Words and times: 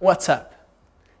what's 0.00 0.26
up? 0.30 0.54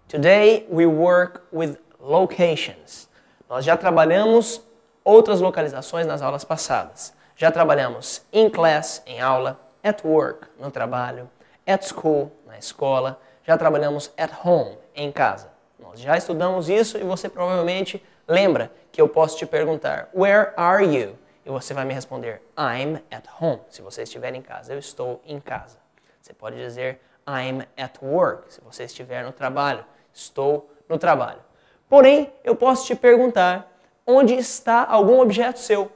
Today 0.08 0.64
we 0.70 0.86
work 0.86 1.46
with 1.52 1.76
locations. 2.00 3.06
Nós 3.50 3.66
já 3.66 3.76
trabalhamos 3.76 4.62
outras 5.04 5.42
localizações 5.42 6.06
nas 6.06 6.22
aulas 6.22 6.42
passadas. 6.42 7.12
Já 7.36 7.50
trabalhamos 7.50 8.22
in 8.32 8.48
class, 8.48 9.02
em 9.04 9.20
aula, 9.20 9.60
at 9.84 10.02
work, 10.06 10.48
no 10.58 10.70
trabalho, 10.70 11.28
at 11.66 11.84
school, 11.84 12.32
na 12.46 12.56
escola. 12.56 13.20
Já 13.46 13.58
trabalhamos 13.58 14.10
at 14.16 14.32
home, 14.42 14.78
em 14.94 15.12
casa. 15.12 15.50
Nós 15.78 16.00
já 16.00 16.16
estudamos 16.16 16.70
isso 16.70 16.96
e 16.96 17.02
você 17.02 17.28
provavelmente 17.28 18.02
lembra 18.26 18.72
que 18.90 19.02
eu 19.02 19.08
posso 19.08 19.36
te 19.36 19.44
perguntar: 19.44 20.08
Where 20.14 20.54
are 20.56 20.82
you? 20.82 21.18
E 21.44 21.50
você 21.50 21.74
vai 21.74 21.84
me 21.84 21.92
responder: 21.92 22.40
I'm 22.56 23.02
at 23.10 23.26
home. 23.38 23.60
Se 23.68 23.82
você 23.82 24.04
estiver 24.04 24.34
em 24.34 24.40
casa, 24.40 24.72
eu 24.72 24.78
estou 24.78 25.20
em 25.26 25.38
casa. 25.38 25.76
Você 26.22 26.32
pode 26.32 26.56
dizer 26.56 26.98
I'm 27.26 27.62
at 27.76 27.98
work. 28.02 28.52
Se 28.52 28.60
você 28.60 28.84
estiver 28.84 29.24
no 29.24 29.32
trabalho, 29.32 29.84
estou 30.12 30.70
no 30.88 30.98
trabalho. 30.98 31.40
Porém, 31.88 32.32
eu 32.42 32.56
posso 32.56 32.86
te 32.86 32.94
perguntar 32.94 33.70
onde 34.06 34.34
está 34.34 34.84
algum 34.84 35.20
objeto 35.20 35.58
seu. 35.58 35.90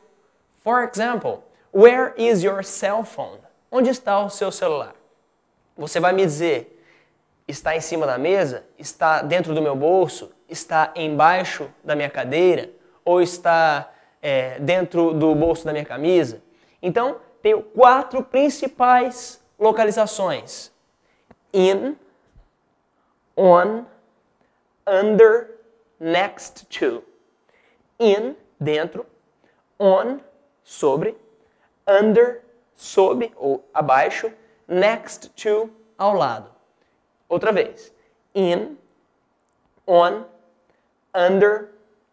For 0.59 0.85
example, 0.85 1.41
where 1.73 2.13
is 2.17 2.43
your 2.43 2.63
cell 2.65 3.05
phone? 3.05 3.41
Onde 3.71 3.91
está 3.91 4.21
o 4.21 4.31
seu 4.31 4.53
celular? 4.53 4.95
Você 5.77 6.01
vai 6.01 6.13
me 6.13 6.25
dizer, 6.25 6.83
está 7.47 7.77
em 7.77 7.81
cima 7.81 8.07
da 8.07 8.19
mesa, 8.19 8.65
está 8.79 9.23
dentro 9.23 9.55
do 9.55 9.63
meu 9.63 9.77
bolso, 9.77 10.33
está 10.49 10.93
embaixo 10.95 11.69
da 11.85 11.95
minha 11.95 12.11
cadeira 12.11 12.71
ou 13.05 13.21
está 13.21 13.91
é, 14.23 14.59
dentro 14.59 15.13
do 15.13 15.35
bolso 15.35 15.65
da 15.65 15.73
minha 15.73 15.85
camisa? 15.85 16.43
Então, 16.81 17.17
tenho 17.43 17.63
quatro 17.63 18.23
principais 18.23 19.41
localizações: 19.59 20.73
in, 21.53 21.97
on, 23.37 23.87
under, 24.87 25.51
next 25.99 26.69
to. 26.71 27.03
In, 27.99 28.37
dentro, 28.61 29.07
on, 29.79 30.21
sobre, 30.63 31.15
under, 31.87 32.43
sob 32.75 33.33
ou 33.37 33.65
abaixo, 33.75 34.33
next 34.69 35.31
to, 35.37 35.71
ao 35.99 36.15
lado. 36.15 36.51
Outra 37.29 37.53
vez. 37.53 37.93
In, 38.35 38.77
on, 39.87 40.25
under, 41.15 41.71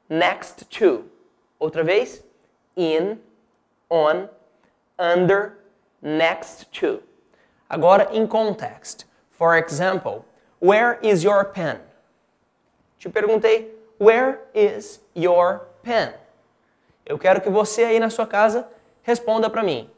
next 0.09 0.66
to. 0.70 1.06
Outra 1.59 1.84
vez. 1.84 2.23
In, 2.75 3.20
on, 3.90 4.30
under, 4.97 5.58
next 6.02 6.72
to. 6.72 7.02
Agora, 7.70 8.09
in 8.14 8.28
context. 8.28 9.06
For 9.44 9.58
example, 9.58 10.23
where 10.59 10.97
is 11.03 11.22
your 11.22 11.44
pen? 11.44 11.77
Te 12.97 13.09
perguntei, 13.09 13.72
where 13.97 14.39
is 14.53 15.02
your 15.13 15.67
pen? 15.83 16.13
Eu 17.05 17.19
quero 17.19 17.41
que 17.41 17.50
você 17.50 17.83
aí 17.83 18.00
na 18.00 18.09
sua 18.09 18.25
casa 18.25 18.66
responda 19.02 19.50
para 19.50 19.61
mim. 19.61 19.89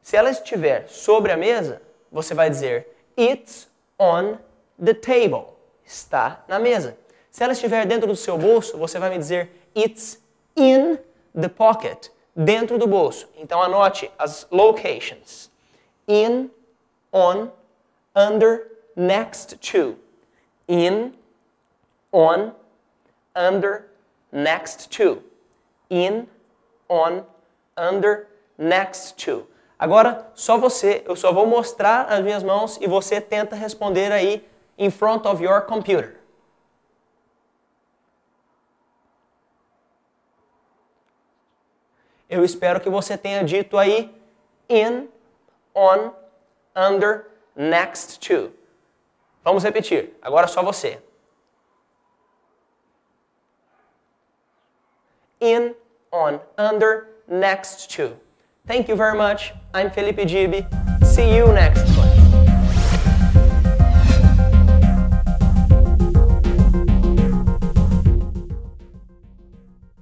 Se 0.00 0.16
ela 0.16 0.30
estiver 0.30 0.86
sobre 0.86 1.32
a 1.32 1.36
mesa, 1.36 1.82
você 2.12 2.32
vai 2.32 2.48
dizer 2.48 2.96
it's 3.16 3.68
on 3.98 4.38
the 4.80 4.94
table. 4.94 5.46
Está 5.84 6.44
na 6.46 6.60
mesa. 6.60 6.96
Se 7.28 7.42
ela 7.42 7.54
estiver 7.54 7.84
dentro 7.84 8.06
do 8.06 8.14
seu 8.14 8.38
bolso, 8.38 8.78
você 8.78 9.00
vai 9.00 9.10
me 9.10 9.18
dizer 9.18 9.50
it's 9.74 10.22
in 10.54 10.96
the 11.34 11.48
pocket. 11.48 12.08
Dentro 12.36 12.78
do 12.78 12.86
bolso. 12.86 13.28
Então 13.36 13.60
anote 13.60 14.08
as 14.16 14.46
locations. 14.52 15.50
In, 16.06 16.52
on, 17.12 17.50
under, 18.14 18.71
next 18.96 19.60
to. 19.72 19.96
In, 20.68 21.14
on, 22.12 22.52
under, 23.34 23.86
next 24.30 24.90
to. 24.90 25.22
In, 25.90 26.26
on, 26.88 27.24
under, 27.76 28.28
next 28.58 29.16
to. 29.24 29.46
Agora, 29.78 30.30
só 30.34 30.56
você, 30.56 31.02
eu 31.06 31.16
só 31.16 31.32
vou 31.32 31.46
mostrar 31.46 32.04
as 32.04 32.20
minhas 32.20 32.42
mãos 32.42 32.78
e 32.80 32.86
você 32.86 33.20
tenta 33.20 33.56
responder 33.56 34.12
aí 34.12 34.46
in 34.78 34.90
front 34.90 35.26
of 35.26 35.42
your 35.42 35.62
computer. 35.62 36.20
Eu 42.30 42.44
espero 42.44 42.80
que 42.80 42.88
você 42.88 43.18
tenha 43.18 43.44
dito 43.44 43.76
aí 43.76 44.14
in, 44.68 45.08
on, 45.74 46.12
under, 46.74 47.26
next 47.54 48.20
to. 48.20 48.52
Vamos 49.44 49.64
repetir. 49.64 50.16
Agora 50.22 50.46
só 50.46 50.62
você. 50.62 50.98
In, 55.40 55.74
on, 56.12 56.40
under, 56.56 57.08
next 57.26 57.88
to. 57.96 58.16
Thank 58.66 58.88
you 58.88 58.96
very 58.96 59.16
much. 59.16 59.52
I'm 59.74 59.90
Felipe 59.90 60.24
Gibi. 60.24 60.66
See 61.04 61.36
you 61.36 61.52
next 61.52 62.01